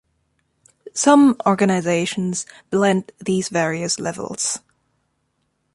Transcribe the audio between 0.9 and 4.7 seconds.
Some organisations blend these various levels.